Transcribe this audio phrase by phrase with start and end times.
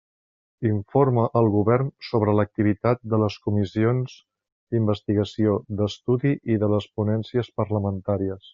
[0.67, 4.17] Informa el Govern sobre l'activitat de les comissions
[4.73, 8.47] d'investigació, d'estudi i de les ponències parlamentàries.